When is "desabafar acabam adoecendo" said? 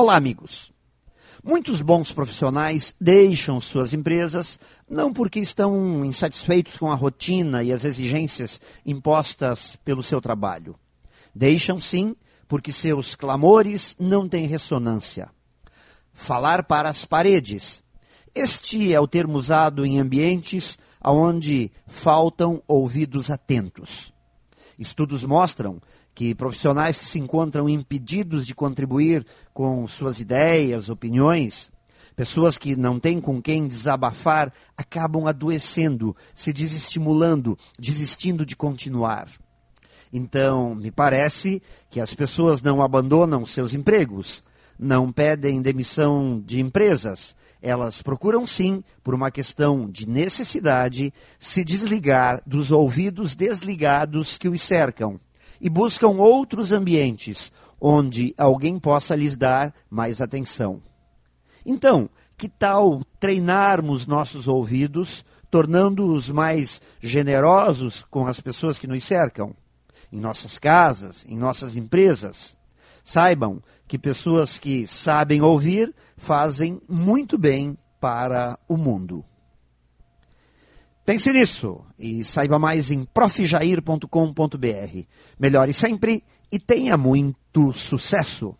33.66-36.16